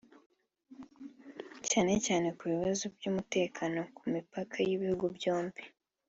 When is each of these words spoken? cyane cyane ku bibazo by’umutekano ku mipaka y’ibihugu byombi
cyane 1.69 1.93
cyane 2.05 2.27
ku 2.37 2.43
bibazo 2.53 2.83
by’umutekano 2.95 3.79
ku 3.95 4.01
mipaka 4.13 4.55
y’ibihugu 4.67 5.05
byombi 5.17 5.63